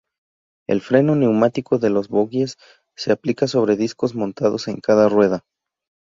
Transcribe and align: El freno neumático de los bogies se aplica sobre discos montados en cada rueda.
El 0.67 0.81
freno 0.81 1.13
neumático 1.15 1.77
de 1.77 1.91
los 1.91 2.07
bogies 2.07 2.57
se 2.95 3.11
aplica 3.11 3.45
sobre 3.45 3.75
discos 3.75 4.15
montados 4.15 4.67
en 4.67 4.77
cada 4.77 5.07
rueda. 5.09 5.43